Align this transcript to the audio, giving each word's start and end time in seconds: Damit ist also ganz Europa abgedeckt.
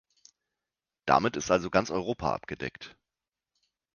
Damit 1.05 1.35
ist 1.37 1.51
also 1.51 1.69
ganz 1.69 1.91
Europa 1.91 2.33
abgedeckt. 2.33 2.97